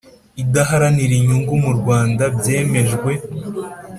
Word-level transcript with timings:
idaharanira 0.43 1.13
inyungu 1.19 1.53
mu 1.63 1.71
Rwanda 1.79 2.23
byemejwe 2.37 3.11